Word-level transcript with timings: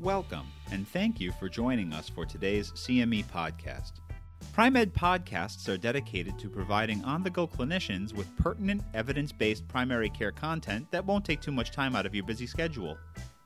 Welcome, 0.00 0.46
and 0.72 0.88
thank 0.88 1.20
you 1.20 1.30
for 1.32 1.50
joining 1.50 1.92
us 1.92 2.08
for 2.08 2.24
today's 2.24 2.72
CME 2.72 3.26
podcast. 3.26 4.00
Pri-Med 4.54 4.94
podcasts 4.94 5.68
are 5.68 5.76
dedicated 5.76 6.38
to 6.38 6.48
providing 6.48 7.04
on 7.04 7.22
the 7.22 7.28
go 7.28 7.46
clinicians 7.46 8.14
with 8.14 8.34
pertinent, 8.38 8.80
evidence 8.94 9.30
based 9.30 9.68
primary 9.68 10.08
care 10.08 10.32
content 10.32 10.90
that 10.90 11.04
won't 11.04 11.26
take 11.26 11.42
too 11.42 11.52
much 11.52 11.70
time 11.70 11.94
out 11.94 12.06
of 12.06 12.14
your 12.14 12.24
busy 12.24 12.46
schedule. 12.46 12.96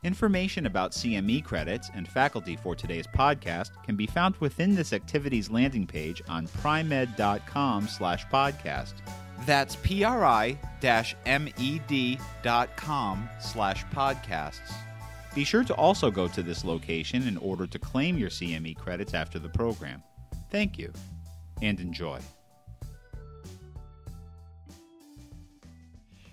Information 0.04 0.66
about 0.66 0.92
CME 0.92 1.42
credits 1.42 1.90
and 1.92 2.06
faculty 2.06 2.54
for 2.54 2.76
today's 2.76 3.08
podcast 3.08 3.70
can 3.82 3.96
be 3.96 4.06
found 4.06 4.36
within 4.36 4.76
this 4.76 4.92
activity's 4.92 5.50
landing 5.50 5.88
page 5.88 6.22
on 6.28 6.46
pri-med.com 6.46 7.88
slash 7.88 8.26
podcast. 8.26 8.94
That's 9.44 9.74
pri-med.com 9.74 10.38
slash 13.40 13.84
podcasts. 13.86 14.93
Be 15.34 15.42
sure 15.42 15.64
to 15.64 15.74
also 15.74 16.12
go 16.12 16.28
to 16.28 16.42
this 16.42 16.64
location 16.64 17.26
in 17.26 17.36
order 17.38 17.66
to 17.66 17.78
claim 17.78 18.16
your 18.16 18.30
CME 18.30 18.78
credits 18.78 19.14
after 19.14 19.40
the 19.40 19.48
program. 19.48 20.00
Thank 20.50 20.78
you, 20.78 20.92
and 21.60 21.80
enjoy. 21.80 22.20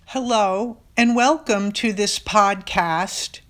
Hello, 0.06 0.78
and 0.96 1.16
welcome 1.16 1.72
to 1.72 1.92
this 1.92 2.20
podcast 2.20 3.40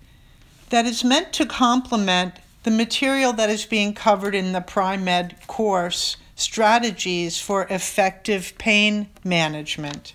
that 0.70 0.86
is 0.86 1.04
meant 1.04 1.34
to 1.34 1.44
complement 1.44 2.36
the 2.62 2.70
material 2.70 3.34
that 3.34 3.50
is 3.50 3.66
being 3.66 3.92
covered 3.92 4.34
in 4.34 4.52
the 4.52 4.62
Pri-Med 4.62 5.36
course 5.48 6.16
Strategies 6.34 7.38
for 7.38 7.64
Effective 7.64 8.55
Pain 8.56 9.08
Management. 9.22 10.14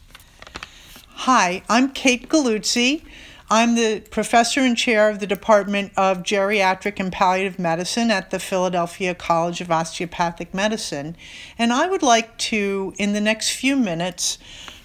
Hi, 1.09 1.62
I'm 1.70 1.91
Kate 1.91 2.27
Galluzzi. 2.27 3.04
I'm 3.49 3.75
the 3.75 4.01
professor 4.01 4.59
and 4.59 4.75
chair 4.75 5.09
of 5.09 5.19
the 5.19 5.27
Department 5.27 5.93
of 5.95 6.21
Geriatric 6.23 6.99
and 6.99 7.13
Palliative 7.13 7.57
Medicine 7.57 8.11
at 8.11 8.29
the 8.29 8.39
Philadelphia 8.39 9.15
College 9.15 9.62
of 9.62 9.71
Osteopathic 9.71 10.54
Medicine, 10.54 11.15
and 11.57 11.71
I 11.71 11.87
would 11.87 12.04
like 12.04 12.37
to, 12.39 12.93
in 12.98 13.13
the 13.13 13.21
next 13.21 13.51
few 13.51 13.77
minutes, 13.77 14.37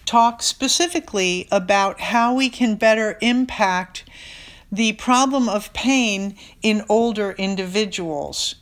talk 0.04 0.44
specifically 0.44 1.48
about 1.50 2.00
how 2.02 2.34
we 2.34 2.48
can 2.48 2.76
better 2.76 3.18
impact 3.20 4.04
the 4.70 4.92
problem 4.92 5.48
of 5.48 5.72
pain 5.72 6.36
in 6.62 6.84
older 6.88 7.32
individuals. 7.32 8.54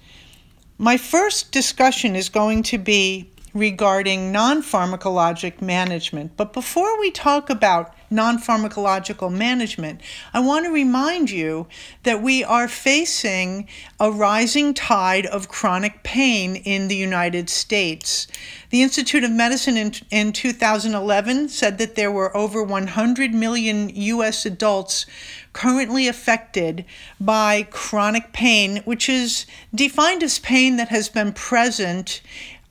My 0.78 0.96
first 0.96 1.52
discussion 1.52 2.16
is 2.16 2.30
going 2.30 2.62
to 2.62 2.78
be 2.78 3.29
regarding 3.54 4.32
non 4.32 4.62
pharmacologic 4.62 5.60
management. 5.60 6.36
But 6.36 6.52
before 6.52 6.98
we 6.98 7.10
talk 7.10 7.50
about 7.50 7.94
non 8.10 8.38
pharmacological 8.38 9.32
management, 9.32 10.00
I 10.34 10.40
want 10.40 10.64
to 10.64 10.72
remind 10.72 11.30
you 11.30 11.66
that 12.02 12.22
we 12.22 12.42
are 12.42 12.68
facing 12.68 13.68
a 13.98 14.10
rising 14.10 14.74
tide 14.74 15.26
of 15.26 15.48
chronic 15.48 16.02
pain 16.02 16.56
in 16.56 16.88
the 16.88 16.96
United 16.96 17.48
States. 17.48 18.26
The 18.70 18.82
Institute 18.82 19.24
of 19.24 19.30
Medicine 19.30 19.76
in, 19.76 19.92
in 20.10 20.32
2011 20.32 21.48
said 21.48 21.78
that 21.78 21.94
there 21.94 22.12
were 22.12 22.36
over 22.36 22.62
100 22.62 23.34
million 23.34 23.90
U.S. 23.90 24.46
adults 24.46 25.06
currently 25.52 26.06
affected 26.06 26.84
by 27.20 27.64
chronic 27.70 28.32
pain, 28.32 28.78
which 28.84 29.08
is 29.08 29.46
defined 29.74 30.22
as 30.22 30.38
pain 30.38 30.76
that 30.76 30.88
has 30.88 31.08
been 31.08 31.32
present 31.32 32.20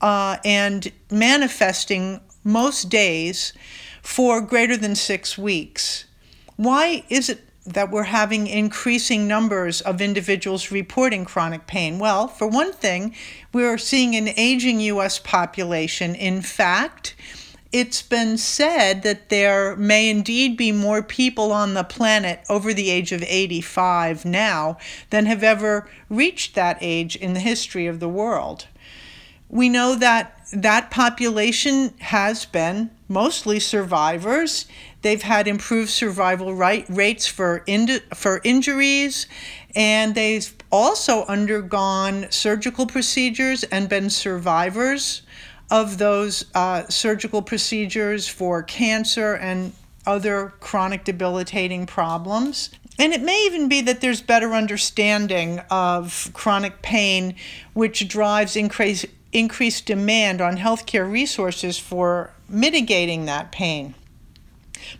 uh, 0.00 0.36
and 0.44 0.92
manifesting 1.10 2.20
most 2.44 2.88
days 2.88 3.52
for 4.02 4.40
greater 4.40 4.76
than 4.76 4.94
six 4.94 5.36
weeks. 5.36 6.04
Why 6.56 7.04
is 7.08 7.28
it 7.28 7.40
that 7.66 7.90
we're 7.90 8.04
having 8.04 8.46
increasing 8.46 9.28
numbers 9.28 9.80
of 9.82 10.00
individuals 10.00 10.70
reporting 10.70 11.24
chronic 11.24 11.66
pain? 11.66 11.98
Well, 11.98 12.26
for 12.26 12.46
one 12.46 12.72
thing, 12.72 13.14
we're 13.52 13.78
seeing 13.78 14.16
an 14.16 14.28
aging 14.36 14.80
U.S. 14.80 15.18
population. 15.18 16.14
In 16.14 16.40
fact, 16.40 17.14
it's 17.72 18.02
been 18.02 18.36
said 18.36 19.02
that 19.02 19.28
there 19.28 19.76
may 19.76 20.10
indeed 20.10 20.56
be 20.56 20.72
more 20.72 21.02
people 21.02 21.52
on 21.52 21.74
the 21.74 21.84
planet 21.84 22.40
over 22.48 22.74
the 22.74 22.90
age 22.90 23.12
of 23.12 23.22
85 23.22 24.24
now 24.24 24.76
than 25.10 25.26
have 25.26 25.44
ever 25.44 25.88
reached 26.08 26.54
that 26.56 26.78
age 26.80 27.14
in 27.14 27.34
the 27.34 27.40
history 27.40 27.86
of 27.86 28.00
the 28.00 28.08
world. 28.08 28.66
We 29.50 29.68
know 29.68 29.96
that 29.96 30.38
that 30.52 30.90
population 30.90 31.92
has 31.98 32.44
been 32.44 32.90
mostly 33.08 33.58
survivors. 33.60 34.66
They've 35.02 35.22
had 35.22 35.48
improved 35.48 35.90
survival 35.90 36.54
right, 36.54 36.86
rates 36.88 37.26
for, 37.26 37.64
in, 37.66 38.00
for 38.14 38.40
injuries, 38.44 39.26
and 39.74 40.14
they've 40.14 40.54
also 40.70 41.24
undergone 41.24 42.30
surgical 42.30 42.86
procedures 42.86 43.64
and 43.64 43.88
been 43.88 44.08
survivors 44.08 45.22
of 45.70 45.98
those 45.98 46.44
uh, 46.54 46.86
surgical 46.88 47.42
procedures 47.42 48.28
for 48.28 48.62
cancer 48.62 49.34
and 49.34 49.72
other 50.06 50.52
chronic 50.60 51.04
debilitating 51.04 51.86
problems. 51.86 52.70
And 52.98 53.12
it 53.12 53.22
may 53.22 53.46
even 53.46 53.68
be 53.68 53.80
that 53.82 54.00
there's 54.00 54.20
better 54.20 54.52
understanding 54.52 55.60
of 55.70 56.30
chronic 56.34 56.82
pain, 56.82 57.34
which 57.72 58.06
drives 58.08 58.56
increase, 58.56 59.06
increased 59.32 59.86
demand 59.86 60.40
on 60.40 60.56
healthcare 60.56 61.10
resources 61.10 61.78
for 61.78 62.32
mitigating 62.48 63.26
that 63.26 63.52
pain. 63.52 63.94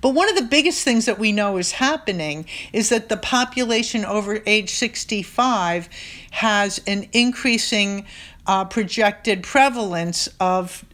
But 0.01 0.11
one 0.11 0.29
of 0.29 0.37
the 0.37 0.43
biggest 0.43 0.85
things 0.85 1.07
that 1.07 1.19
we 1.19 1.33
know 1.33 1.57
is 1.57 1.73
happening 1.73 2.47
is 2.73 2.91
that 2.91 3.09
the 3.09 3.17
population 3.17 4.05
over 4.05 4.43
age 4.47 4.71
65 4.71 5.89
has 6.33 6.81
an 6.87 7.09
increasing 7.13 8.07
uh, 8.47 8.65
projected 8.65 9.43
prevalence 9.43 10.29
of 10.39 10.85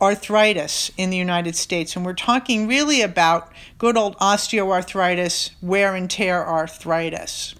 arthritis 0.00 0.90
in 0.96 1.10
the 1.10 1.16
United 1.16 1.54
States. 1.54 1.94
And 1.94 2.04
we're 2.04 2.14
talking 2.14 2.66
really 2.66 3.02
about 3.02 3.52
good 3.78 3.96
old 3.96 4.16
osteoarthritis, 4.18 5.50
wear 5.60 5.94
and 5.94 6.10
tear 6.10 6.46
arthritis. 6.46 7.54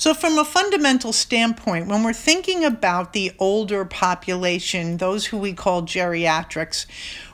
So, 0.00 0.14
from 0.14 0.38
a 0.38 0.46
fundamental 0.46 1.12
standpoint, 1.12 1.86
when 1.86 2.02
we're 2.02 2.14
thinking 2.14 2.64
about 2.64 3.12
the 3.12 3.32
older 3.38 3.84
population, 3.84 4.96
those 4.96 5.26
who 5.26 5.36
we 5.36 5.52
call 5.52 5.82
geriatrics, 5.82 6.86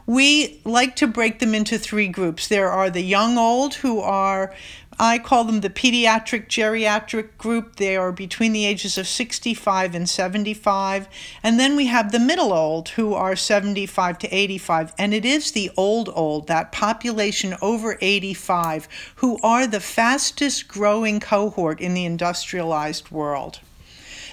we 0.05 0.61
like 0.65 0.97
to 0.97 1.07
break 1.07 1.39
them 1.39 1.55
into 1.55 1.79
three 1.79 2.09
groups. 2.09 2.49
There 2.49 2.69
are 2.69 2.91
the 2.91 3.03
young 3.03 3.39
old 3.39 3.75
who 3.75 4.01
are 4.01 4.53
I 4.99 5.19
call 5.19 5.45
them 5.45 5.61
the 5.61 5.69
pediatric 5.69 6.49
geriatric 6.49 7.37
group. 7.37 7.77
They 7.77 7.97
are 7.97 8.13
between 8.13 8.53
the 8.53 8.65
ages 8.65 8.97
of 8.97 9.07
65 9.07 9.95
and 9.95 10.09
75. 10.09 11.09
And 11.43 11.61
then 11.61 11.77
we 11.77 11.87
have 11.87 12.13
the 12.13 12.19
middle 12.19 12.53
old 12.53 12.91
who 12.91 13.13
are 13.13 13.37
75 13.37 14.19
to 14.21 14.29
85. 14.29 14.95
And 14.99 15.13
it 15.13 15.27
is 15.27 15.53
the 15.53 15.71
old 15.77 16.11
old, 16.15 16.47
that 16.47 16.73
population 16.73 17.57
over 17.61 17.99
85, 18.01 18.89
who 19.17 19.39
are 19.43 19.67
the 19.67 19.81
fastest 19.81 20.67
growing 20.67 21.21
cohort 21.21 21.79
in 21.79 21.93
the 21.93 22.07
industrialized 22.07 23.11
world. 23.11 23.61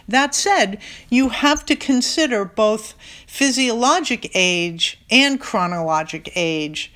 That 0.07 0.35
said, 0.35 0.79
you 1.09 1.29
have 1.29 1.65
to 1.65 1.75
consider 1.75 2.45
both 2.45 2.93
physiologic 3.27 4.31
age 4.33 4.99
and 5.09 5.39
chronologic 5.39 6.31
age 6.35 6.91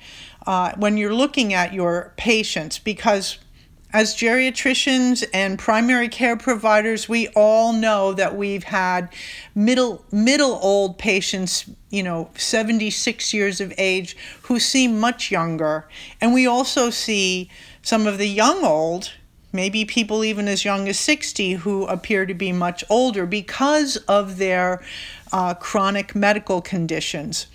uh, 0.46 0.72
when 0.76 0.96
you're 0.96 1.14
looking 1.14 1.52
at 1.52 1.74
your 1.74 2.12
patients 2.16 2.78
because 2.78 3.38
as 3.92 4.14
geriatricians 4.14 5.24
and 5.32 5.58
primary 5.58 6.08
care 6.08 6.36
providers, 6.36 7.08
we 7.08 7.28
all 7.28 7.72
know 7.72 8.12
that 8.12 8.36
we've 8.36 8.64
had 8.64 9.08
middle 9.54 10.04
middle 10.12 10.58
old 10.62 10.98
patients, 10.98 11.64
you 11.88 12.02
know, 12.02 12.28
76 12.36 13.32
years 13.32 13.60
of 13.60 13.72
age 13.78 14.16
who 14.42 14.60
seem 14.60 15.00
much 15.00 15.30
younger. 15.30 15.88
And 16.20 16.34
we 16.34 16.46
also 16.46 16.90
see 16.90 17.50
some 17.80 18.06
of 18.06 18.18
the 18.18 18.28
young 18.28 18.62
old, 18.62 19.12
maybe 19.52 19.86
people 19.86 20.22
even 20.22 20.48
as 20.48 20.66
young 20.66 20.86
as 20.86 20.98
60 21.00 21.54
who 21.54 21.86
appear 21.86 22.26
to 22.26 22.34
be 22.34 22.52
much 22.52 22.84
older 22.90 23.24
because 23.24 23.96
of 24.08 24.36
their 24.36 24.82
uh, 25.32 25.54
chronic 25.54 26.14
medical 26.14 26.60
conditions. 26.60 27.46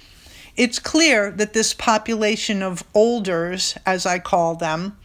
It's 0.55 0.79
clear 0.79 1.29
that 1.31 1.53
this 1.53 1.73
population 1.75 2.63
of 2.63 2.83
olders, 2.95 3.75
as 3.85 4.07
I 4.07 4.17
call 4.17 4.55
them, 4.55 4.97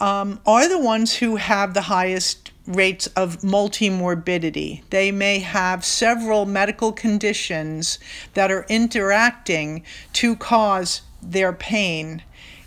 um, 0.00 0.40
are 0.46 0.68
the 0.68 0.78
ones 0.78 1.16
who 1.16 1.36
have 1.36 1.74
the 1.74 1.82
highest 1.82 2.50
rates 2.66 3.06
of 3.08 3.38
multimorbidity. 3.40 4.82
They 4.90 5.10
may 5.10 5.40
have 5.40 5.84
several 5.84 6.46
medical 6.46 6.92
conditions 6.92 7.98
that 8.34 8.50
are 8.50 8.66
interacting 8.68 9.82
to 10.14 10.36
cause 10.36 11.02
their 11.22 11.52
pain 11.52 12.22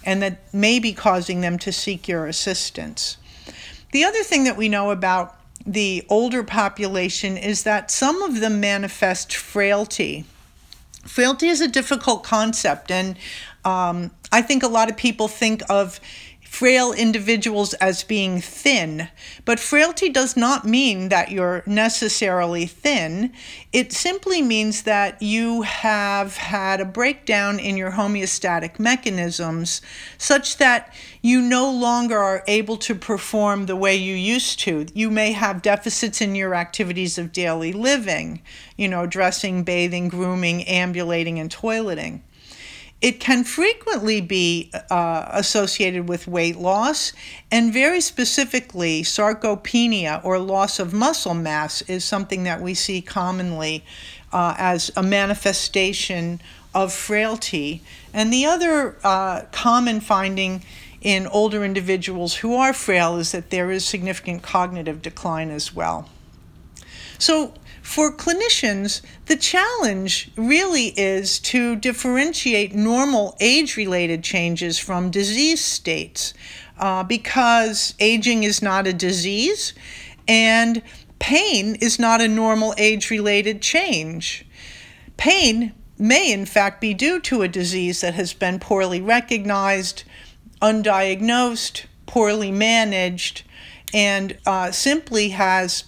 and 0.06 0.22
that 0.22 0.54
may 0.54 0.80
be 0.80 0.94
causing 0.94 1.42
them 1.42 1.58
to 1.60 1.72
seek 1.72 2.08
your 2.08 2.28
assistance. 2.28 3.18
The 3.92 4.04
other 4.04 4.24
thing 4.24 4.44
that 4.44 4.58
we 4.58 4.68
know 4.68 4.92
about 4.92 5.40
the 5.66 6.06
older 6.10 6.44
population 6.44 7.38
is 7.38 7.64
that 7.64 7.90
some 7.90 8.22
of 8.22 8.42
them 8.42 8.60
manifest 8.60 9.34
frailty. 9.34 10.26
Frailty 11.06 11.48
is 11.48 11.62
a 11.62 11.68
difficult 11.68 12.24
concept, 12.24 12.92
and 12.92 13.18
um, 13.64 14.12
I 14.32 14.42
think 14.42 14.64
a 14.64 14.68
lot 14.68 14.90
of 14.90 14.98
people 14.98 15.28
think 15.28 15.62
of 15.70 16.00
frail 16.54 16.94
individuals 16.94 17.74
as 17.76 18.04
being 18.04 18.40
thin, 18.40 19.10
but 19.44 19.60
frailty 19.60 20.08
does 20.08 20.38
not 20.38 20.64
mean 20.64 21.10
that 21.10 21.32
you're 21.32 21.64
necessarily 21.66 22.68
thin. 22.68 23.34
It 23.72 23.92
simply 23.92 24.40
means 24.44 24.84
that 24.84 25.20
you 25.20 25.64
have 25.64 26.38
had 26.38 26.80
a 26.80 26.86
breakdown 26.86 27.58
in 27.58 27.76
your 27.76 27.94
homeostatic 27.94 28.78
mechanisms 28.78 29.82
such 30.20 30.58
that 30.58 30.94
you 31.24 31.42
no 31.42 31.72
longer 31.72 32.20
are 32.20 32.44
able 32.48 32.78
to 32.78 32.94
perform 32.94 33.66
the 33.66 33.76
way 33.76 33.96
you 33.96 34.14
used 34.14 34.60
to. 34.60 34.86
You 34.94 35.10
may 35.10 35.32
have 35.32 35.64
deficits 35.64 36.22
in 36.22 36.36
your 36.36 36.54
activities 36.54 37.18
of 37.18 37.32
daily 37.32 37.74
living, 37.74 38.44
you 38.78 38.88
know, 38.88 39.08
dressing, 39.08 39.64
bathing, 39.64 40.08
grooming, 40.08 40.66
ambulating, 40.66 41.40
and 41.40 41.50
toileting. 41.50 42.22
It 43.04 43.20
can 43.20 43.44
frequently 43.44 44.22
be 44.22 44.72
uh, 44.90 45.26
associated 45.32 46.08
with 46.08 46.26
weight 46.26 46.56
loss, 46.56 47.12
and 47.52 47.74
very 47.74 48.00
specifically, 48.00 49.04
sarcopenia 49.04 50.24
or 50.24 50.40
loss 50.40 50.80
of 50.80 50.94
muscle 50.94 51.34
mass 51.34 51.82
is 51.82 52.06
something 52.06 52.44
that 52.44 52.62
we 52.62 52.74
see 52.74 53.02
commonly 53.02 53.84
uh, 54.32 54.56
as 54.58 54.90
a 54.96 55.04
manifestation 55.04 56.40
of 56.74 56.94
frailty. 56.94 57.82
And 58.14 58.32
the 58.32 58.46
other 58.46 58.96
uh, 59.04 59.42
common 59.52 60.00
finding 60.00 60.64
in 61.02 61.28
older 61.28 61.66
individuals 61.66 62.36
who 62.36 62.56
are 62.56 62.72
frail 62.72 63.18
is 63.18 63.34
that 63.34 63.50
there 63.50 63.70
is 63.70 63.84
significant 63.84 64.44
cognitive 64.44 65.02
decline 65.02 65.50
as 65.50 65.76
well. 65.76 66.08
So, 67.20 67.54
for 67.84 68.12
clinicians, 68.12 69.02
the 69.26 69.36
challenge 69.36 70.32
really 70.38 70.88
is 70.98 71.38
to 71.40 71.76
differentiate 71.76 72.74
normal 72.74 73.36
age 73.42 73.76
related 73.76 74.24
changes 74.24 74.80
from 74.80 75.12
disease 75.12 75.64
states 75.64 76.34
uh, 76.80 77.04
because 77.04 77.94
aging 78.00 78.44
is 78.44 78.62
not 78.62 78.88
a 78.88 78.94
disease 78.94 79.74
and 80.30 80.82
pain 81.20 81.76
is 81.76 82.00
not 82.00 82.22
a 82.22 82.28
normal 82.28 82.74
age 82.78 83.12
related 83.12 83.62
change. 83.62 84.46
Pain 85.18 85.74
may, 86.00 86.32
in 86.32 86.46
fact, 86.46 86.80
be 86.80 86.94
due 86.94 87.20
to 87.20 87.42
a 87.42 87.50
disease 87.50 88.00
that 88.00 88.14
has 88.14 88.34
been 88.34 88.60
poorly 88.60 89.02
recognized 89.02 90.04
undiagnosed, 90.62 91.84
poorly 92.06 92.50
managed, 92.50 93.44
and 93.94 94.38
uh, 94.46 94.72
simply 94.72 95.30
has 95.30 95.84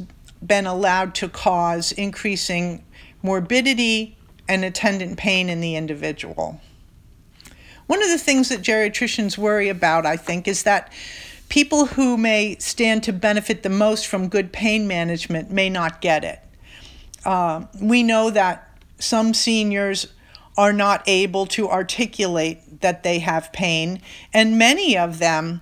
been 0.45 0.65
allowed 0.65 1.15
to 1.15 1.29
cause 1.29 1.91
increasing 1.91 2.83
morbidity 3.21 4.17
and 4.47 4.63
attendant 4.63 5.17
pain 5.17 5.49
in 5.49 5.61
the 5.61 5.75
individual. 5.75 6.61
One 7.87 8.01
of 8.01 8.09
the 8.09 8.17
things 8.17 8.49
that 8.49 8.61
geriatricians 8.61 9.37
worry 9.37 9.69
about, 9.69 10.05
I 10.05 10.17
think, 10.17 10.47
is 10.47 10.63
that 10.63 10.91
people 11.49 11.85
who 11.85 12.17
may 12.17 12.57
stand 12.57 13.03
to 13.03 13.13
benefit 13.13 13.63
the 13.63 13.69
most 13.69 14.07
from 14.07 14.27
good 14.27 14.51
pain 14.51 14.87
management 14.87 15.51
may 15.51 15.69
not 15.69 16.01
get 16.01 16.23
it. 16.23 16.39
Uh, 17.23 17.65
we 17.81 18.03
know 18.03 18.29
that 18.29 18.79
some 18.99 19.33
seniors 19.33 20.07
are 20.57 20.73
not 20.73 21.03
able 21.05 21.45
to 21.45 21.69
articulate 21.69 22.81
that 22.81 23.03
they 23.03 23.19
have 23.19 23.51
pain, 23.51 24.01
and 24.33 24.57
many 24.57 24.97
of 24.97 25.19
them 25.19 25.61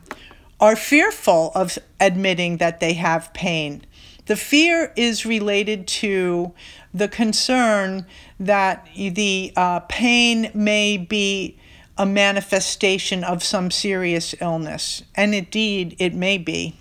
are 0.59 0.75
fearful 0.75 1.51
of 1.55 1.77
admitting 1.99 2.57
that 2.57 2.79
they 2.79 2.93
have 2.93 3.33
pain. 3.33 3.85
The 4.25 4.35
fear 4.35 4.93
is 4.95 5.25
related 5.25 5.87
to 5.87 6.53
the 6.93 7.07
concern 7.07 8.05
that 8.39 8.87
the 8.95 9.51
uh, 9.55 9.81
pain 9.81 10.49
may 10.53 10.97
be 10.97 11.57
a 11.97 12.05
manifestation 12.05 13.23
of 13.23 13.43
some 13.43 13.69
serious 13.69 14.33
illness, 14.39 15.03
and 15.15 15.35
indeed 15.35 15.95
it 15.99 16.13
may 16.13 16.37
be. 16.37 16.75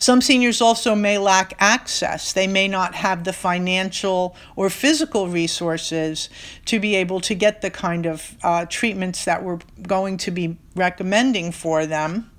Some 0.00 0.22
seniors 0.22 0.62
also 0.62 0.94
may 0.94 1.18
lack 1.18 1.52
access. 1.58 2.32
They 2.32 2.46
may 2.46 2.68
not 2.68 2.94
have 2.94 3.24
the 3.24 3.34
financial 3.34 4.34
or 4.56 4.70
physical 4.70 5.28
resources 5.28 6.30
to 6.64 6.80
be 6.80 6.96
able 6.96 7.20
to 7.20 7.34
get 7.34 7.60
the 7.60 7.70
kind 7.70 8.06
of 8.06 8.34
uh, 8.42 8.64
treatments 8.64 9.26
that 9.26 9.44
we're 9.44 9.58
going 9.82 10.16
to 10.18 10.30
be 10.30 10.56
recommending 10.74 11.52
for 11.52 11.84
them. 11.84 12.30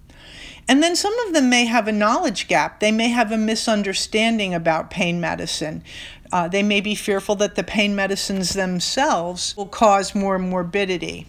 And 0.68 0.82
then 0.82 0.96
some 0.96 1.18
of 1.28 1.34
them 1.34 1.50
may 1.50 1.66
have 1.66 1.88
a 1.88 1.92
knowledge 1.92 2.48
gap. 2.48 2.80
They 2.80 2.92
may 2.92 3.10
have 3.10 3.32
a 3.32 3.38
misunderstanding 3.38 4.54
about 4.54 4.90
pain 4.90 5.20
medicine. 5.20 5.84
Uh, 6.32 6.48
they 6.48 6.64
may 6.64 6.80
be 6.80 6.96
fearful 6.96 7.36
that 7.36 7.56
the 7.56 7.64
pain 7.64 7.96
medicines 7.96 8.54
themselves 8.54 9.56
will 9.58 9.66
cause 9.66 10.16
more 10.16 10.40
morbidity. 10.40 11.28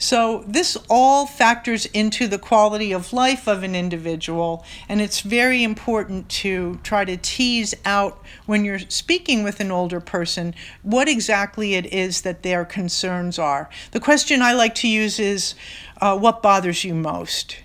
So, 0.00 0.44
this 0.46 0.76
all 0.88 1.26
factors 1.26 1.86
into 1.86 2.28
the 2.28 2.38
quality 2.38 2.92
of 2.92 3.12
life 3.12 3.48
of 3.48 3.64
an 3.64 3.74
individual, 3.74 4.64
and 4.88 5.00
it's 5.00 5.22
very 5.22 5.64
important 5.64 6.28
to 6.28 6.78
try 6.84 7.04
to 7.04 7.16
tease 7.16 7.74
out 7.84 8.22
when 8.46 8.64
you're 8.64 8.78
speaking 8.78 9.42
with 9.42 9.58
an 9.58 9.72
older 9.72 9.98
person 9.98 10.54
what 10.82 11.08
exactly 11.08 11.74
it 11.74 11.92
is 11.92 12.20
that 12.20 12.44
their 12.44 12.64
concerns 12.64 13.40
are. 13.40 13.68
The 13.90 13.98
question 13.98 14.40
I 14.40 14.52
like 14.52 14.76
to 14.76 14.88
use 14.88 15.18
is 15.18 15.56
uh, 16.00 16.16
What 16.16 16.42
bothers 16.42 16.84
you 16.84 16.94
most? 16.94 17.56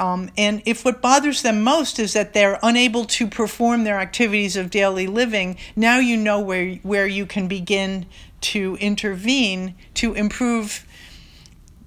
Um, 0.00 0.30
and 0.38 0.62
if 0.64 0.82
what 0.82 1.02
bothers 1.02 1.42
them 1.42 1.62
most 1.62 1.98
is 1.98 2.14
that 2.14 2.32
they're 2.32 2.58
unable 2.62 3.04
to 3.04 3.26
perform 3.26 3.84
their 3.84 4.00
activities 4.00 4.56
of 4.56 4.70
daily 4.70 5.06
living, 5.06 5.58
now 5.76 5.98
you 5.98 6.16
know 6.16 6.40
where, 6.40 6.76
where 6.76 7.06
you 7.06 7.26
can 7.26 7.48
begin 7.48 8.06
to 8.40 8.78
intervene 8.80 9.74
to 9.94 10.14
improve 10.14 10.86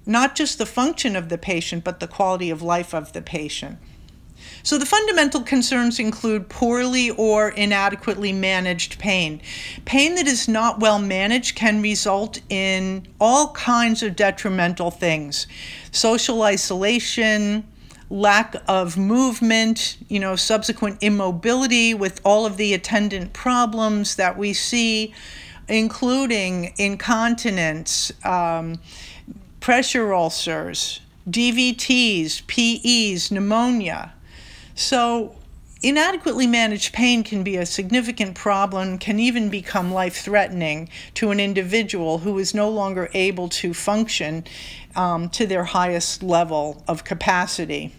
not 0.06 0.36
just 0.36 0.58
the 0.58 0.66
function 0.66 1.16
of 1.16 1.28
the 1.28 1.36
patient, 1.36 1.82
but 1.82 1.98
the 1.98 2.06
quality 2.06 2.50
of 2.50 2.62
life 2.62 2.94
of 2.94 3.12
the 3.14 3.22
patient. 3.22 3.78
So, 4.62 4.78
the 4.78 4.86
fundamental 4.86 5.42
concerns 5.42 5.98
include 5.98 6.48
poorly 6.48 7.10
or 7.10 7.48
inadequately 7.48 8.32
managed 8.32 8.98
pain. 8.98 9.40
Pain 9.84 10.14
that 10.14 10.26
is 10.26 10.46
not 10.46 10.80
well 10.80 10.98
managed 10.98 11.56
can 11.56 11.82
result 11.82 12.40
in 12.48 13.08
all 13.20 13.52
kinds 13.52 14.02
of 14.02 14.14
detrimental 14.14 14.90
things 14.90 15.46
social 15.90 16.42
isolation, 16.42 17.64
lack 18.14 18.54
of 18.68 18.96
movement, 18.96 19.96
you 20.08 20.20
know, 20.20 20.36
subsequent 20.36 20.96
immobility 21.02 21.92
with 21.92 22.20
all 22.24 22.46
of 22.46 22.56
the 22.56 22.72
attendant 22.72 23.32
problems 23.32 24.14
that 24.14 24.38
we 24.38 24.52
see, 24.52 25.12
including 25.68 26.72
incontinence. 26.78 28.12
Um, 28.24 28.78
pressure 29.64 30.12
ulcers, 30.12 31.00
DVTs, 31.28 32.46
PEs, 32.46 33.30
pneumonia. 33.30 34.12
So, 34.74 35.36
inadequately 35.82 36.46
managed 36.46 36.92
pain 36.92 37.24
can 37.24 37.42
be 37.42 37.56
a 37.56 37.64
significant 37.64 38.34
problem, 38.34 38.98
can 38.98 39.18
even 39.18 39.48
become 39.48 39.90
life 39.90 40.16
threatening 40.16 40.90
to 41.14 41.30
an 41.30 41.40
individual 41.40 42.18
who 42.18 42.38
is 42.38 42.52
no 42.52 42.68
longer 42.68 43.08
able 43.14 43.48
to 43.48 43.72
function 43.72 44.44
um, 44.94 45.30
to 45.30 45.46
their 45.46 45.64
highest 45.64 46.22
level 46.22 46.84
of 46.86 47.02
capacity. 47.02 47.90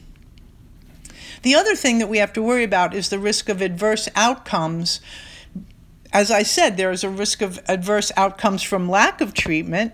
The 1.45 1.53
other 1.53 1.75
thing 1.75 1.99
that 1.99 2.07
we 2.07 2.17
have 2.17 2.33
to 2.33 2.41
worry 2.41 2.63
about 2.63 2.95
is 2.95 3.09
the 3.09 3.19
risk 3.19 3.49
of 3.49 3.61
adverse 3.61 4.09
outcomes. 4.15 4.99
As 6.11 6.31
I 6.31 6.41
said, 6.41 6.75
there 6.75 6.89
is 6.89 7.03
a 7.03 7.09
risk 7.09 7.43
of 7.43 7.59
adverse 7.67 8.11
outcomes 8.17 8.63
from 8.63 8.89
lack 8.89 9.21
of 9.21 9.33
treatment 9.33 9.93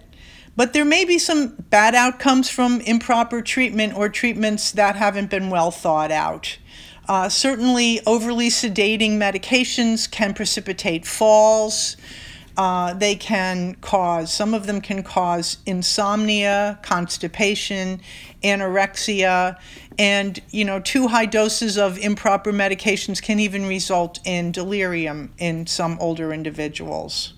but 0.55 0.73
there 0.73 0.85
may 0.85 1.05
be 1.05 1.17
some 1.17 1.55
bad 1.69 1.95
outcomes 1.95 2.49
from 2.49 2.81
improper 2.81 3.41
treatment 3.41 3.95
or 3.95 4.09
treatments 4.09 4.71
that 4.73 4.95
haven't 4.95 5.29
been 5.29 5.49
well 5.49 5.71
thought 5.71 6.11
out. 6.11 6.57
Uh, 7.07 7.29
certainly, 7.29 7.99
overly 8.05 8.49
sedating 8.49 9.11
medications 9.11 10.09
can 10.09 10.33
precipitate 10.33 11.05
falls. 11.05 11.97
Uh, 12.57 12.93
they 12.93 13.15
can 13.15 13.75
cause, 13.75 14.31
some 14.31 14.53
of 14.53 14.67
them 14.67 14.81
can 14.81 15.01
cause 15.03 15.57
insomnia, 15.65 16.77
constipation, 16.83 18.01
anorexia, 18.43 19.57
and 20.01 20.41
you 20.49 20.65
know, 20.65 20.79
too 20.79 21.09
high 21.09 21.27
doses 21.27 21.77
of 21.77 21.95
improper 21.99 22.51
medications 22.51 23.21
can 23.21 23.39
even 23.39 23.67
result 23.67 24.19
in 24.25 24.51
delirium 24.51 25.31
in 25.37 25.67
some 25.67 25.95
older 25.99 26.33
individuals. 26.33 27.35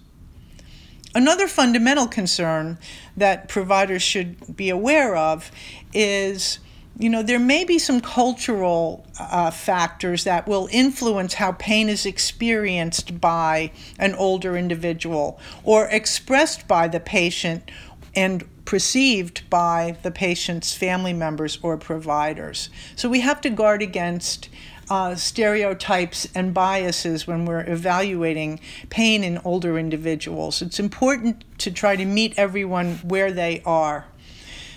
Another 1.13 1.49
fundamental 1.49 2.07
concern 2.07 2.79
that 3.17 3.49
providers 3.49 4.01
should 4.01 4.55
be 4.55 4.69
aware 4.69 5.13
of 5.13 5.51
is 5.93 6.59
you 6.97 7.09
know, 7.09 7.23
there 7.23 7.39
may 7.39 7.65
be 7.65 7.79
some 7.79 7.99
cultural 7.99 9.05
uh, 9.19 9.49
factors 9.49 10.25
that 10.25 10.47
will 10.47 10.69
influence 10.71 11.33
how 11.33 11.51
pain 11.53 11.89
is 11.89 12.05
experienced 12.05 13.19
by 13.19 13.71
an 13.97 14.13
older 14.13 14.55
individual 14.55 15.39
or 15.63 15.87
expressed 15.87 16.67
by 16.67 16.87
the 16.87 16.99
patient 16.99 17.71
and 18.15 18.43
perceived 18.65 19.49
by 19.49 19.97
the 20.03 20.11
patient's 20.11 20.75
family 20.75 21.13
members 21.13 21.59
or 21.61 21.77
providers. 21.77 22.69
So 22.95 23.09
we 23.09 23.19
have 23.21 23.41
to 23.41 23.49
guard 23.49 23.81
against 23.81 24.49
uh, 24.89 25.15
stereotypes 25.15 26.27
and 26.35 26.53
biases 26.53 27.25
when 27.25 27.45
we're 27.45 27.69
evaluating 27.69 28.59
pain 28.89 29.23
in 29.23 29.39
older 29.39 29.77
individuals. 29.77 30.61
It's 30.61 30.79
important 30.79 31.43
to 31.59 31.71
try 31.71 31.95
to 31.95 32.05
meet 32.05 32.33
everyone 32.37 32.95
where 32.97 33.31
they 33.31 33.61
are. 33.65 34.05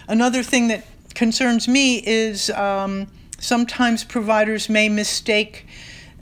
Another 0.09 0.43
thing 0.43 0.69
that 0.69 0.85
concerns 1.15 1.67
me 1.67 2.03
is 2.07 2.51
um, 2.51 3.09
sometimes 3.39 4.05
providers 4.05 4.69
may 4.69 4.89
mistake 4.89 5.67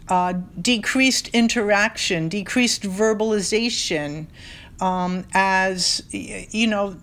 uh, 0.08 0.34
decreased 0.60 1.28
interaction, 1.28 2.28
decreased 2.28 2.82
verbalization 2.82 4.26
um, 4.80 5.24
as, 5.32 6.02
you 6.10 6.66
know, 6.66 6.96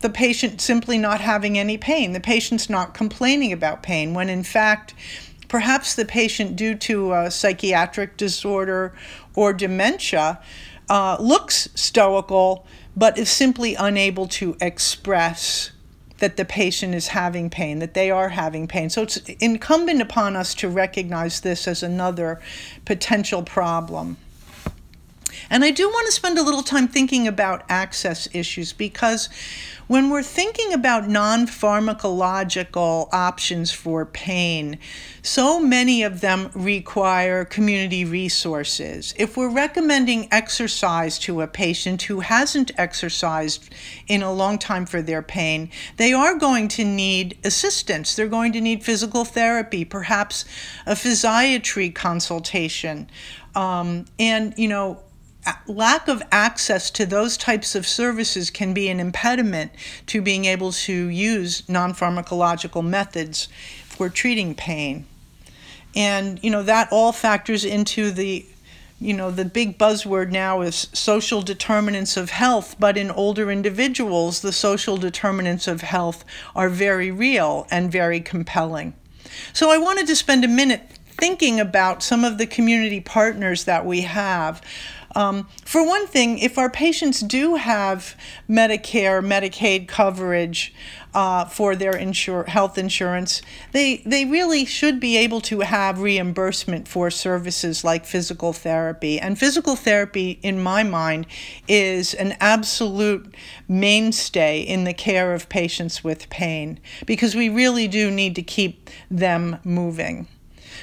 the 0.00 0.10
patient 0.10 0.60
simply 0.60 0.98
not 0.98 1.20
having 1.20 1.58
any 1.58 1.78
pain, 1.78 2.12
the 2.12 2.20
patient's 2.20 2.68
not 2.68 2.94
complaining 2.94 3.52
about 3.52 3.82
pain, 3.82 4.14
when 4.14 4.28
in 4.28 4.42
fact, 4.42 4.94
perhaps 5.48 5.94
the 5.94 6.04
patient, 6.04 6.56
due 6.56 6.74
to 6.74 7.12
a 7.12 7.30
psychiatric 7.30 8.16
disorder 8.16 8.94
or 9.34 9.52
dementia, 9.52 10.40
uh, 10.88 11.16
looks 11.20 11.68
stoical 11.74 12.66
but 12.96 13.18
is 13.18 13.28
simply 13.28 13.74
unable 13.74 14.28
to 14.28 14.56
express 14.60 15.72
that 16.18 16.36
the 16.36 16.44
patient 16.44 16.94
is 16.94 17.08
having 17.08 17.50
pain, 17.50 17.80
that 17.80 17.94
they 17.94 18.10
are 18.10 18.28
having 18.28 18.68
pain. 18.68 18.88
So 18.88 19.02
it's 19.02 19.16
incumbent 19.40 20.00
upon 20.00 20.36
us 20.36 20.54
to 20.56 20.68
recognize 20.68 21.40
this 21.40 21.66
as 21.66 21.82
another 21.82 22.40
potential 22.84 23.42
problem. 23.42 24.16
And 25.50 25.64
I 25.64 25.70
do 25.70 25.88
want 25.88 26.06
to 26.06 26.12
spend 26.12 26.38
a 26.38 26.42
little 26.42 26.62
time 26.62 26.88
thinking 26.88 27.26
about 27.28 27.64
access 27.68 28.28
issues 28.32 28.72
because 28.72 29.28
when 29.86 30.08
we're 30.08 30.22
thinking 30.22 30.72
about 30.72 31.08
non 31.08 31.46
pharmacological 31.46 33.08
options 33.12 33.70
for 33.70 34.06
pain, 34.06 34.78
so 35.22 35.60
many 35.60 36.02
of 36.02 36.20
them 36.22 36.50
require 36.54 37.44
community 37.44 38.04
resources. 38.04 39.14
If 39.18 39.36
we're 39.36 39.50
recommending 39.50 40.28
exercise 40.30 41.18
to 41.20 41.42
a 41.42 41.46
patient 41.46 42.02
who 42.02 42.20
hasn't 42.20 42.70
exercised 42.78 43.74
in 44.06 44.22
a 44.22 44.32
long 44.32 44.58
time 44.58 44.86
for 44.86 45.02
their 45.02 45.22
pain, 45.22 45.70
they 45.98 46.14
are 46.14 46.34
going 46.34 46.68
to 46.68 46.84
need 46.84 47.38
assistance. 47.44 48.16
They're 48.16 48.26
going 48.26 48.52
to 48.52 48.60
need 48.60 48.82
physical 48.84 49.24
therapy, 49.26 49.84
perhaps 49.84 50.46
a 50.86 50.94
physiatry 50.94 51.94
consultation. 51.94 53.10
Um, 53.54 54.06
and, 54.18 54.54
you 54.56 54.68
know, 54.68 55.00
lack 55.66 56.08
of 56.08 56.22
access 56.30 56.90
to 56.92 57.06
those 57.06 57.36
types 57.36 57.74
of 57.74 57.86
services 57.86 58.50
can 58.50 58.72
be 58.74 58.88
an 58.88 59.00
impediment 59.00 59.72
to 60.06 60.22
being 60.22 60.44
able 60.46 60.72
to 60.72 61.08
use 61.08 61.68
non 61.68 61.92
pharmacological 61.92 62.84
methods 62.84 63.48
for 63.84 64.08
treating 64.08 64.54
pain. 64.54 65.06
And, 65.94 66.42
you 66.42 66.50
know, 66.50 66.62
that 66.62 66.88
all 66.90 67.12
factors 67.12 67.64
into 67.64 68.10
the 68.10 68.46
you 69.00 69.12
know, 69.12 69.30
the 69.30 69.44
big 69.44 69.76
buzzword 69.76 70.30
now 70.30 70.62
is 70.62 70.88
social 70.92 71.42
determinants 71.42 72.16
of 72.16 72.30
health, 72.30 72.76
but 72.78 72.96
in 72.96 73.10
older 73.10 73.50
individuals, 73.50 74.40
the 74.40 74.52
social 74.52 74.96
determinants 74.96 75.66
of 75.66 75.82
health 75.82 76.24
are 76.54 76.70
very 76.70 77.10
real 77.10 77.66
and 77.70 77.92
very 77.92 78.20
compelling. 78.20 78.94
So 79.52 79.70
I 79.70 79.78
wanted 79.78 80.06
to 80.06 80.16
spend 80.16 80.44
a 80.44 80.48
minute 80.48 80.82
thinking 81.18 81.60
about 81.60 82.02
some 82.02 82.24
of 82.24 82.38
the 82.38 82.46
community 82.46 83.00
partners 83.00 83.64
that 83.64 83.84
we 83.84 84.02
have. 84.02 84.62
Um, 85.14 85.48
for 85.64 85.86
one 85.86 86.06
thing, 86.06 86.38
if 86.38 86.58
our 86.58 86.70
patients 86.70 87.20
do 87.20 87.54
have 87.54 88.16
Medicare, 88.48 89.24
Medicaid 89.24 89.86
coverage 89.86 90.74
uh, 91.14 91.44
for 91.44 91.76
their 91.76 91.96
health 92.46 92.76
insurance, 92.76 93.40
they, 93.72 93.98
they 94.04 94.24
really 94.24 94.64
should 94.64 94.98
be 94.98 95.16
able 95.16 95.40
to 95.42 95.60
have 95.60 96.00
reimbursement 96.00 96.88
for 96.88 97.10
services 97.10 97.84
like 97.84 98.04
physical 98.04 98.52
therapy. 98.52 99.20
And 99.20 99.38
physical 99.38 99.76
therapy, 99.76 100.40
in 100.42 100.60
my 100.60 100.82
mind, 100.82 101.26
is 101.68 102.14
an 102.14 102.36
absolute 102.40 103.32
mainstay 103.68 104.60
in 104.60 104.84
the 104.84 104.94
care 104.94 105.32
of 105.32 105.48
patients 105.48 106.02
with 106.02 106.28
pain 106.30 106.80
because 107.06 107.36
we 107.36 107.48
really 107.48 107.86
do 107.86 108.10
need 108.10 108.34
to 108.34 108.42
keep 108.42 108.90
them 109.10 109.60
moving. 109.64 110.26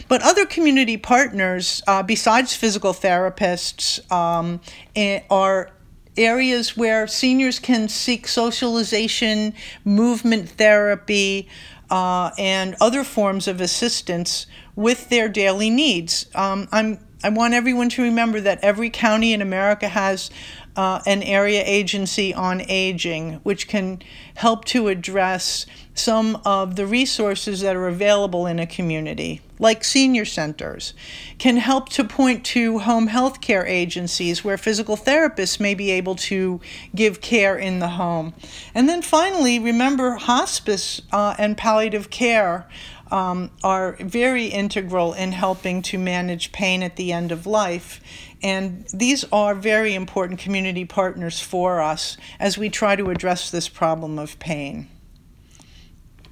But 0.08 0.22
other 0.24 0.46
community 0.46 0.98
partners, 0.98 1.82
uh, 1.88 2.04
besides 2.04 2.56
physical 2.56 2.94
therapists, 2.94 4.00
um, 4.12 4.62
eh, 4.96 5.22
are 5.30 5.72
areas 6.18 6.76
where 6.76 7.08
seniors 7.08 7.60
can 7.60 7.88
seek 7.88 8.28
socialization, 8.28 9.54
movement 9.86 10.50
therapy, 10.50 11.48
uh, 11.90 12.32
and 12.38 12.76
other 12.82 13.04
forms 13.04 13.48
of 13.48 13.60
assistance 13.62 14.48
with 14.76 15.10
their 15.10 15.28
daily 15.28 15.70
needs. 15.70 16.26
Um, 16.36 16.68
I'm 16.72 17.00
I 17.24 17.30
want 17.30 17.54
everyone 17.54 17.90
to 17.90 18.02
remember 18.02 18.42
that 18.42 18.64
every 18.64 18.90
county 18.90 19.32
in 19.32 19.44
America 19.44 19.88
has 19.88 20.32
uh, 20.76 21.02
an 21.06 21.22
area 21.24 21.64
agency 21.66 22.34
on 22.34 22.62
aging, 22.68 23.34
which 23.44 23.68
can 23.68 24.02
help 24.36 24.66
to 24.66 24.88
address 24.88 25.66
some 25.94 26.42
of 26.46 26.78
the 26.78 26.88
resources 26.88 27.62
that 27.62 27.76
are 27.76 27.88
available 27.88 28.48
in 28.48 28.60
a 28.60 28.66
community, 28.66 29.42
like 29.60 29.84
senior 29.84 30.24
centers, 30.24 30.94
can 31.38 31.58
help 31.58 31.90
to 31.90 32.04
point 32.04 32.46
to 32.46 32.80
home 32.80 33.08
health 33.08 33.42
care 33.42 33.66
agencies 33.66 34.44
where 34.44 34.58
physical 34.58 34.96
therapists 34.96 35.60
may 35.60 35.74
be 35.74 35.92
able 35.92 36.16
to 36.16 36.62
give 36.96 37.20
care 37.20 37.58
in 37.58 37.80
the 37.80 37.90
home. 37.90 38.34
And 38.74 38.88
then 38.88 39.02
finally, 39.02 39.60
remember 39.60 40.12
hospice 40.12 41.02
uh, 41.12 41.36
and 41.38 41.58
palliative 41.58 42.10
care 42.10 42.68
um, 43.12 43.52
are 43.62 43.98
very 44.00 44.46
integral 44.46 45.14
in 45.14 45.34
helping 45.34 45.82
to 45.84 45.98
manage 45.98 46.54
pain 46.54 46.82
at 46.82 46.96
the 46.96 47.12
end 47.12 47.32
of 47.32 47.46
life. 47.46 48.02
And 48.44 48.88
these 48.94 49.24
are 49.32 49.54
very 49.54 49.94
important 49.94 50.40
community 50.40 50.86
partners 50.86 51.40
for 51.40 51.80
us 51.80 52.18
as 52.40 52.58
we 52.58 52.70
try 52.70 52.96
to 52.96 53.10
address 53.10 53.52
this 53.52 53.70
problem 53.70 54.18
of 54.18 54.40
pain. 54.40 54.90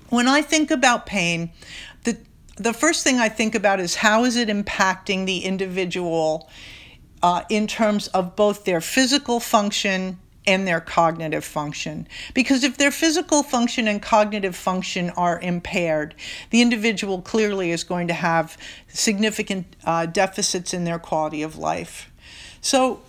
When 0.09 0.27
I 0.27 0.41
think 0.41 0.71
about 0.71 1.05
pain, 1.05 1.51
the, 2.03 2.17
the 2.55 2.73
first 2.73 3.03
thing 3.03 3.19
I 3.19 3.29
think 3.29 3.53
about 3.53 3.79
is 3.79 3.95
how 3.95 4.23
is 4.23 4.35
it 4.35 4.49
impacting 4.49 5.27
the 5.27 5.45
individual 5.45 6.49
uh, 7.21 7.43
in 7.49 7.67
terms 7.67 8.07
of 8.07 8.35
both 8.35 8.63
their 8.65 8.81
physical 8.81 9.39
function 9.39 10.17
and 10.49 10.67
their 10.67 10.81
cognitive 10.81 11.45
function. 11.45 12.07
Because 12.33 12.63
if 12.63 12.77
their 12.77 12.89
physical 12.89 13.43
function 13.43 13.87
and 13.87 14.01
cognitive 14.01 14.55
function 14.55 15.11
are 15.11 15.39
impaired, 15.39 16.15
the 16.49 16.61
individual 16.61 17.21
clearly 17.21 17.69
is 17.69 17.83
going 17.83 18.07
to 18.07 18.15
have 18.15 18.57
significant 18.87 19.75
uh, 19.85 20.07
deficits 20.07 20.73
in 20.73 20.85
their 20.85 20.97
quality 20.97 21.43
of 21.43 21.55
life. 21.55 22.09
So, 22.61 23.01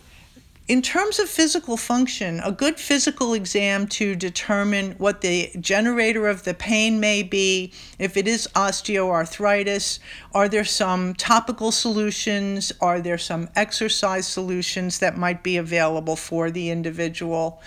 in 0.70 0.82
terms 0.82 1.18
of 1.18 1.28
physical 1.28 1.76
function, 1.76 2.40
a 2.44 2.52
good 2.52 2.78
physical 2.78 3.34
exam 3.34 3.88
to 3.88 4.14
determine 4.14 4.92
what 4.98 5.20
the 5.20 5.50
generator 5.58 6.28
of 6.28 6.44
the 6.44 6.54
pain 6.54 7.00
may 7.00 7.24
be, 7.24 7.72
if 7.98 8.16
it 8.16 8.28
is 8.28 8.46
osteoarthritis, 8.54 9.98
are 10.32 10.48
there 10.48 10.62
some 10.62 11.12
topical 11.14 11.72
solutions, 11.72 12.72
are 12.80 13.00
there 13.00 13.18
some 13.18 13.48
exercise 13.56 14.28
solutions 14.28 15.00
that 15.00 15.18
might 15.18 15.42
be 15.42 15.56
available 15.56 16.14
for 16.14 16.52
the 16.52 16.70
individual? 16.70 17.60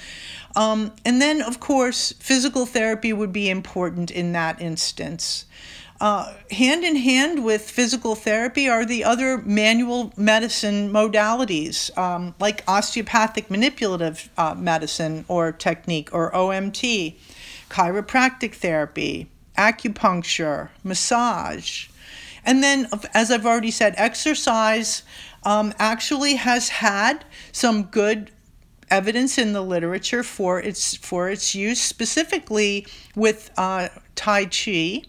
Um, 0.55 0.93
and 1.03 1.21
then, 1.21 1.41
of 1.41 1.59
course, 1.59 2.13
physical 2.13 2.65
therapy 2.65 3.11
would 3.11 3.33
be 3.33 3.49
important 3.49 4.11
in 4.11 4.31
that 4.31 4.61
instance. 4.61 5.43
Uh, 6.01 6.33
hand 6.51 6.83
in 6.83 6.97
hand 6.97 7.45
with 7.45 7.69
physical 7.69 8.15
therapy 8.15 8.67
are 8.67 8.85
the 8.85 9.03
other 9.03 9.37
manual 9.39 10.11
medicine 10.17 10.91
modalities, 10.91 11.95
um, 11.97 12.35
like 12.39 12.63
osteopathic 12.67 13.49
manipulative 13.49 14.29
uh, 14.37 14.53
medicine 14.53 15.23
or 15.27 15.51
technique, 15.51 16.09
or 16.13 16.31
OMT, 16.31 17.15
chiropractic 17.69 18.53
therapy, 18.53 19.29
acupuncture, 19.57 20.69
massage. 20.83 21.87
And 22.45 22.61
then, 22.61 22.89
as 23.13 23.31
I've 23.31 23.45
already 23.45 23.71
said, 23.71 23.93
exercise 23.95 25.03
um, 25.43 25.73
actually 25.79 26.35
has 26.35 26.69
had 26.69 27.23
some 27.51 27.83
good 27.83 28.31
evidence 28.89 29.37
in 29.37 29.53
the 29.53 29.61
literature 29.61 30.23
for 30.23 30.59
its 30.59 30.95
for 30.97 31.29
its 31.29 31.55
use, 31.55 31.81
specifically 31.81 32.85
with 33.15 33.51
uh, 33.57 33.87
Tai 34.15 34.45
Chi. 34.45 35.03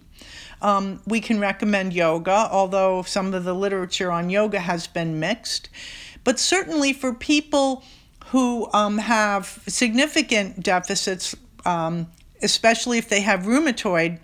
Um, 0.64 1.02
we 1.06 1.20
can 1.20 1.40
recommend 1.40 1.92
yoga, 1.92 2.48
although 2.50 3.02
some 3.02 3.34
of 3.34 3.44
the 3.44 3.52
literature 3.52 4.10
on 4.10 4.30
yoga 4.30 4.60
has 4.60 4.86
been 4.86 5.20
mixed. 5.20 5.68
But 6.24 6.40
certainly 6.40 6.94
for 6.94 7.12
people 7.12 7.84
who 8.28 8.70
um, 8.72 8.96
have 8.96 9.62
significant 9.68 10.62
deficits, 10.62 11.36
um, 11.66 12.06
especially 12.42 12.96
if 12.96 13.10
they 13.10 13.20
have 13.20 13.40
rheumatoid 13.40 14.18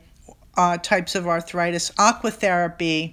uh, 0.56 0.78
types 0.78 1.14
of 1.14 1.28
arthritis, 1.28 1.90
aquatherapy 1.98 3.12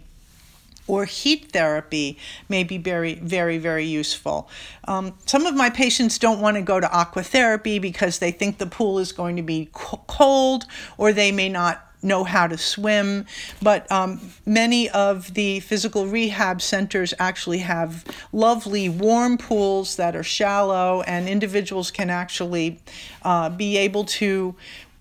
or 0.88 1.04
heat 1.04 1.52
therapy 1.52 2.18
may 2.48 2.64
be 2.64 2.78
very, 2.78 3.16
very, 3.16 3.58
very 3.58 3.84
useful. 3.84 4.50
Um, 4.88 5.16
some 5.26 5.46
of 5.46 5.54
my 5.54 5.70
patients 5.70 6.18
don't 6.18 6.40
want 6.40 6.56
to 6.56 6.62
go 6.62 6.80
to 6.80 6.88
aquatherapy 6.88 7.82
because 7.82 8.20
they 8.20 8.32
think 8.32 8.58
the 8.58 8.68
pool 8.68 9.00
is 9.00 9.12
going 9.12 9.36
to 9.36 9.42
be 9.42 9.70
cold 9.74 10.66
or 10.98 11.12
they 11.12 11.34
may 11.34 11.50
not 11.50 11.87
know 12.02 12.24
how 12.24 12.48
to 12.48 12.58
swim, 12.58 13.26
but 13.62 13.92
um, 13.92 14.20
many 14.46 14.90
of 14.90 15.34
the 15.34 15.60
physical 15.62 16.06
rehab 16.06 16.62
centers 16.62 17.14
actually 17.20 17.60
have 17.60 18.06
lovely 18.32 18.90
warm 18.90 19.38
pools 19.38 19.96
that 19.96 20.16
are 20.16 20.24
shallow, 20.24 21.02
and 21.02 21.28
individuals 21.28 21.92
can 21.92 22.10
actually 22.10 22.80
uh, 23.24 23.50
be 23.50 23.78
able 23.78 24.04
to 24.04 24.56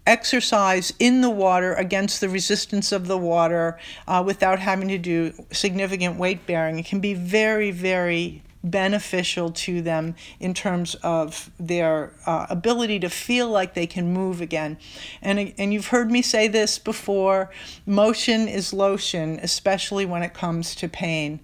exercise 0.06 0.92
in 0.98 1.20
the 1.20 1.30
water 1.30 1.74
against 1.74 2.20
the 2.20 2.28
resistance 2.28 2.92
of 2.92 3.08
the 3.08 3.18
water 3.18 3.78
uh, 4.06 4.22
without 4.24 4.58
having 4.58 4.88
to 4.88 4.98
do 4.98 5.32
significant 5.50 6.16
weight 6.16 6.46
bearing. 6.46 6.78
It 6.78 6.86
can 6.86 7.00
be 7.00 7.14
very, 7.14 7.72
very 7.72 8.42
beneficial 8.70 9.50
to 9.50 9.82
them 9.82 10.14
in 10.40 10.54
terms 10.54 10.94
of 10.96 11.50
their 11.58 12.12
uh, 12.26 12.46
ability 12.50 12.98
to 13.00 13.08
feel 13.08 13.48
like 13.48 13.74
they 13.74 13.86
can 13.86 14.12
move 14.12 14.40
again. 14.40 14.78
And, 15.22 15.54
and 15.58 15.72
you've 15.72 15.88
heard 15.88 16.10
me 16.10 16.22
say 16.22 16.48
this 16.48 16.78
before 16.78 17.50
motion 17.84 18.48
is 18.48 18.72
lotion, 18.72 19.38
especially 19.42 20.04
when 20.04 20.22
it 20.22 20.34
comes 20.34 20.74
to 20.76 20.88
pain. 20.88 21.40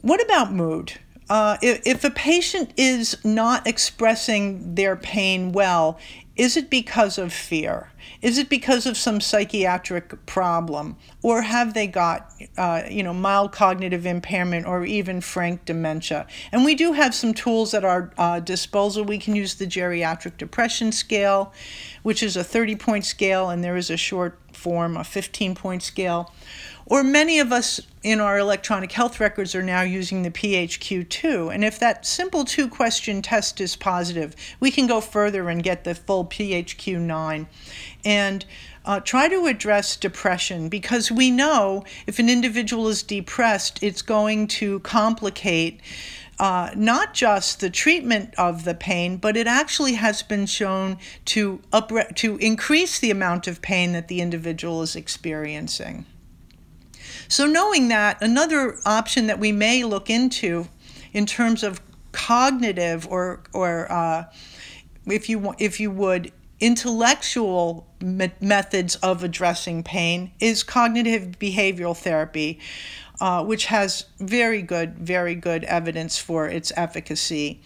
What 0.00 0.22
about 0.22 0.52
mood? 0.52 0.92
Uh, 1.28 1.58
if, 1.60 1.82
if 1.86 2.04
a 2.04 2.10
patient 2.10 2.72
is 2.76 3.22
not 3.24 3.66
expressing 3.66 4.74
their 4.74 4.96
pain 4.96 5.52
well, 5.52 5.98
is 6.38 6.56
it 6.56 6.70
because 6.70 7.18
of 7.18 7.32
fear? 7.32 7.90
Is 8.22 8.38
it 8.38 8.48
because 8.48 8.86
of 8.86 8.96
some 8.96 9.20
psychiatric 9.20 10.24
problem? 10.24 10.96
Or 11.20 11.42
have 11.42 11.74
they 11.74 11.88
got, 11.88 12.32
uh, 12.56 12.82
you 12.88 13.02
know, 13.02 13.12
mild 13.12 13.50
cognitive 13.50 14.06
impairment 14.06 14.64
or 14.64 14.84
even 14.84 15.20
frank 15.20 15.64
dementia? 15.64 16.28
And 16.52 16.64
we 16.64 16.76
do 16.76 16.92
have 16.92 17.12
some 17.12 17.34
tools 17.34 17.74
at 17.74 17.84
our 17.84 18.12
uh, 18.16 18.38
disposal. 18.38 19.04
We 19.04 19.18
can 19.18 19.34
use 19.34 19.56
the 19.56 19.66
geriatric 19.66 20.36
depression 20.38 20.92
scale, 20.92 21.52
which 22.04 22.22
is 22.22 22.36
a 22.36 22.44
30 22.44 22.76
point 22.76 23.04
scale, 23.04 23.50
and 23.50 23.64
there 23.64 23.76
is 23.76 23.90
a 23.90 23.96
short 23.96 24.38
form, 24.58 24.96
a 24.96 25.04
15 25.04 25.54
point 25.54 25.82
scale. 25.82 26.32
Or 26.84 27.02
many 27.02 27.38
of 27.38 27.52
us 27.52 27.80
in 28.02 28.18
our 28.18 28.38
electronic 28.38 28.92
health 28.92 29.20
records 29.20 29.54
are 29.54 29.62
now 29.62 29.82
using 29.82 30.22
the 30.22 30.30
PHQ2. 30.30 31.54
And 31.54 31.62
if 31.62 31.78
that 31.78 32.06
simple 32.06 32.44
two 32.44 32.68
question 32.68 33.22
test 33.22 33.60
is 33.60 33.76
positive, 33.76 34.34
we 34.58 34.70
can 34.70 34.86
go 34.86 35.00
further 35.00 35.48
and 35.48 35.62
get 35.62 35.84
the 35.84 35.94
full 35.94 36.24
PHQ9 36.24 37.46
and 38.04 38.44
uh, 38.84 39.00
try 39.00 39.28
to 39.28 39.46
address 39.46 39.96
depression 39.96 40.70
because 40.70 41.12
we 41.12 41.30
know 41.30 41.84
if 42.06 42.18
an 42.18 42.30
individual 42.30 42.88
is 42.88 43.02
depressed, 43.02 43.82
it's 43.82 44.00
going 44.00 44.46
to 44.46 44.80
complicate. 44.80 45.80
Uh, 46.38 46.70
not 46.76 47.14
just 47.14 47.58
the 47.58 47.68
treatment 47.68 48.32
of 48.38 48.64
the 48.64 48.74
pain, 48.74 49.16
but 49.16 49.36
it 49.36 49.48
actually 49.48 49.94
has 49.94 50.22
been 50.22 50.46
shown 50.46 50.96
to 51.24 51.60
up 51.72 51.90
to 52.14 52.36
increase 52.36 53.00
the 53.00 53.10
amount 53.10 53.48
of 53.48 53.60
pain 53.60 53.90
that 53.92 54.06
the 54.06 54.20
individual 54.20 54.80
is 54.80 54.94
experiencing. 54.94 56.06
So, 57.26 57.46
knowing 57.46 57.88
that, 57.88 58.22
another 58.22 58.78
option 58.86 59.26
that 59.26 59.38
we 59.38 59.52
may 59.52 59.82
look 59.82 60.08
into 60.08 60.68
in 61.12 61.26
terms 61.26 61.62
of 61.62 61.80
cognitive 62.12 63.06
or, 63.08 63.42
or 63.52 63.90
uh, 63.90 64.24
if, 65.06 65.28
you, 65.28 65.54
if 65.58 65.78
you 65.80 65.90
would, 65.90 66.32
intellectual 66.60 67.86
me- 68.00 68.32
methods 68.40 68.96
of 68.96 69.22
addressing 69.22 69.82
pain 69.82 70.32
is 70.40 70.62
cognitive 70.62 71.38
behavioral 71.38 71.96
therapy, 71.96 72.58
uh, 73.20 73.44
which 73.44 73.66
has 73.66 74.06
very 74.18 74.62
good, 74.62 74.98
very 74.98 75.34
good 75.34 75.64
evidence 75.64 76.18
for 76.18 76.46
its 76.46 76.72
efficacy. 76.76 77.60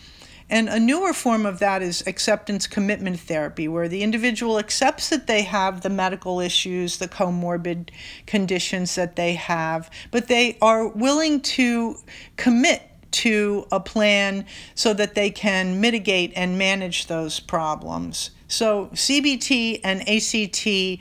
And 0.48 0.68
a 0.68 0.78
newer 0.78 1.14
form 1.14 1.46
of 1.46 1.60
that 1.60 1.80
is 1.80 2.06
acceptance 2.06 2.66
commitment 2.66 3.18
therapy, 3.20 3.68
where 3.68 3.88
the 3.88 4.02
individual 4.02 4.58
accepts 4.58 5.08
that 5.08 5.26
they 5.26 5.42
have 5.42 5.80
the 5.80 5.88
medical 5.88 6.40
issues, 6.40 6.98
the 6.98 7.08
comorbid 7.08 7.88
conditions 8.26 8.94
that 8.96 9.16
they 9.16 9.32
have, 9.34 9.90
but 10.10 10.28
they 10.28 10.58
are 10.60 10.88
willing 10.88 11.40
to 11.40 11.96
commit 12.36 12.82
to 13.12 13.66
a 13.70 13.80
plan 13.80 14.44
so 14.74 14.92
that 14.92 15.14
they 15.14 15.30
can 15.30 15.80
mitigate 15.80 16.32
and 16.34 16.58
manage 16.58 17.06
those 17.06 17.40
problems. 17.40 18.30
So 18.48 18.90
CBT 18.92 19.80
and 19.84 20.06
ACT, 20.08 21.00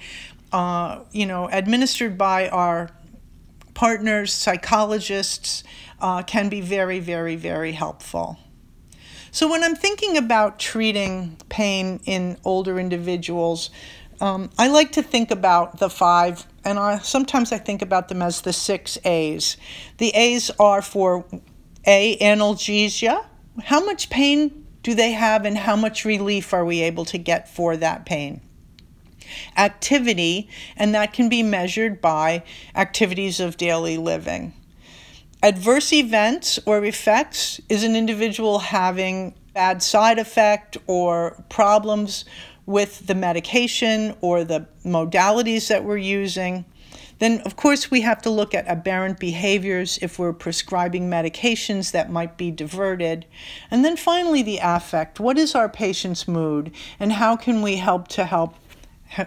uh, 0.54 1.04
you 1.12 1.26
know, 1.26 1.50
administered 1.52 2.18
by 2.18 2.48
our 2.50 2.90
partners, 3.74 4.34
psychologists, 4.34 5.64
uh, 6.00 6.24
can 6.24 6.50
be 6.50 6.62
very, 6.62 7.00
very, 7.00 7.36
very 7.36 7.72
helpful. 7.72 8.38
So, 9.32 9.50
when 9.50 9.64
I'm 9.64 9.76
thinking 9.76 10.18
about 10.18 10.60
treating 10.60 11.38
pain 11.48 12.02
in 12.06 12.38
older 12.44 12.80
individuals, 12.80 13.70
um, 14.20 14.50
I 14.58 14.68
like 14.68 14.92
to 14.94 15.02
think 15.02 15.32
about 15.32 15.80
the 15.80 15.90
five, 15.90 16.46
and 16.66 16.78
I, 16.78 17.00
sometimes 17.00 17.52
I 17.52 17.58
think 17.58 17.82
about 17.82 18.10
them 18.10 18.22
as 18.22 18.42
the 18.42 18.54
six 18.54 18.98
A's. 19.06 19.58
The 19.98 20.10
A's 20.10 20.52
are 20.60 20.82
for 20.82 21.26
A, 21.88 22.18
analgesia. 22.18 23.26
How 23.64 23.84
much 23.84 24.10
pain 24.10 24.68
do 24.84 24.94
they 24.94 25.12
have, 25.12 25.46
and 25.46 25.58
how 25.58 25.76
much 25.76 26.06
relief 26.06 26.54
are 26.54 26.66
we 26.66 26.82
able 26.82 27.06
to 27.06 27.18
get 27.18 27.48
for 27.48 27.78
that 27.78 28.06
pain? 28.06 28.42
Activity, 29.58 30.50
and 30.76 30.94
that 30.96 31.14
can 31.14 31.30
be 31.30 31.44
measured 31.44 32.02
by 32.02 32.44
activities 32.76 33.40
of 33.40 33.58
daily 33.58 33.98
living. 33.98 34.54
Adverse 35.44 35.92
events 35.92 36.60
or 36.66 36.84
effects 36.86 37.60
is 37.68 37.84
an 37.84 37.96
individual 37.96 38.60
having 38.60 39.34
bad 39.54 39.82
side 39.82 40.20
effect 40.20 40.78
or 40.88 41.44
problems 41.50 42.26
with 42.66 43.08
the 43.08 43.16
medication 43.16 44.16
or 44.22 44.44
the 44.44 44.68
modalities 44.86 45.68
that 45.68 45.84
we're 45.84 45.98
using. 45.98 46.64
Then, 47.20 47.42
of 47.42 47.56
course, 47.56 47.92
we 47.92 48.02
have 48.02 48.22
to 48.24 48.32
look 48.32 48.56
at 48.56 48.68
aberrant 48.68 49.20
behaviors 49.20 50.00
if 50.02 50.18
we're 50.18 50.34
prescribing 50.34 51.10
medications 51.10 51.92
that 51.92 52.12
might 52.12 52.36
be 52.36 52.50
diverted. 52.50 53.28
And 53.70 53.86
then 53.86 53.96
finally, 53.96 54.42
the 54.42 54.60
affect. 54.62 55.20
What 55.20 55.38
is 55.38 55.54
our 55.54 55.70
patient's 55.70 56.28
mood, 56.28 56.72
and 57.00 57.14
how 57.14 57.36
can 57.36 57.62
we 57.62 57.78
help 57.78 58.08
to 58.10 58.26
help 58.26 58.56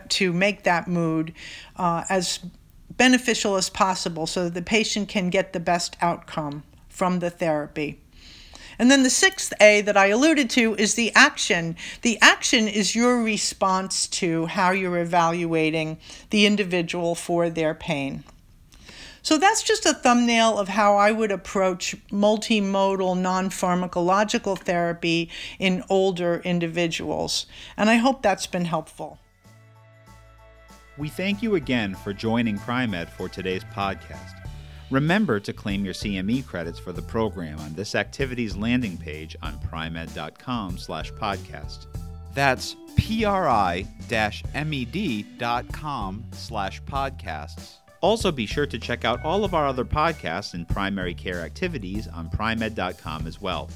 to 0.08 0.32
make 0.32 0.62
that 0.64 0.88
mood 0.88 1.32
uh, 1.76 2.04
as 2.08 2.40
beneficial 2.96 3.56
as 3.56 3.70
possible 3.70 4.26
so 4.26 4.44
that 4.44 4.54
the 4.54 4.62
patient 4.62 5.08
can 5.08 5.30
get 5.30 5.52
the 5.52 5.60
best 5.60 5.96
outcome 6.00 6.62
from 6.88 7.18
the 7.18 7.30
therapy. 7.30 8.00
And 8.78 8.90
then 8.90 9.02
the 9.02 9.10
sixth 9.10 9.52
A 9.60 9.82
that 9.82 9.96
I 9.96 10.06
alluded 10.06 10.50
to 10.50 10.74
is 10.74 10.94
the 10.94 11.12
action. 11.14 11.76
The 12.02 12.18
action 12.20 12.66
is 12.66 12.96
your 12.96 13.22
response 13.22 14.06
to 14.08 14.46
how 14.46 14.72
you're 14.72 14.98
evaluating 14.98 15.98
the 16.30 16.46
individual 16.46 17.14
for 17.14 17.50
their 17.50 17.74
pain. 17.74 18.24
So 19.22 19.38
that's 19.38 19.62
just 19.62 19.86
a 19.86 19.94
thumbnail 19.94 20.58
of 20.58 20.68
how 20.68 20.96
I 20.96 21.10
would 21.10 21.30
approach 21.30 21.96
multimodal 22.10 23.18
non 23.18 23.48
pharmacological 23.48 24.58
therapy 24.58 25.30
in 25.58 25.82
older 25.88 26.42
individuals. 26.44 27.46
And 27.76 27.88
I 27.88 27.96
hope 27.96 28.20
that's 28.22 28.46
been 28.46 28.66
helpful. 28.66 29.18
We 30.96 31.09
thank 31.09 31.42
you 31.42 31.57
again 31.57 31.94
for 31.94 32.12
joining 32.12 32.59
Pri-Med 32.59 33.11
for 33.11 33.28
today's 33.28 33.64
podcast. 33.64 34.40
Remember 34.90 35.40
to 35.40 35.52
claim 35.52 35.85
your 35.85 35.94
CME 35.94 36.46
credits 36.46 36.78
for 36.78 36.92
the 36.92 37.02
program 37.02 37.59
on 37.59 37.74
this 37.74 37.96
activity's 37.96 38.57
landing 38.57 38.96
page 38.96 39.35
on 39.42 39.59
pri-med.com 39.59 40.78
slash 40.78 41.11
podcast. 41.12 41.87
That's 42.33 42.76
pri-med.com 42.96 43.35
slash 46.33 46.83
podcasts. 46.83 47.72
Also 48.00 48.30
be 48.30 48.46
sure 48.46 48.66
to 48.66 48.78
check 48.78 49.04
out 49.04 49.24
all 49.24 49.44
of 49.44 49.54
our 49.54 49.66
other 49.66 49.85
podcasts 49.85 50.54
and 50.54 50.68
primary 50.68 51.14
care 51.14 51.40
activities 51.40 52.07
on 52.07 52.28
pri-med.com 52.30 53.26
as 53.26 53.40
well. 53.40 53.70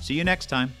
See 0.00 0.14
you 0.14 0.24
next 0.24 0.46
time. 0.46 0.72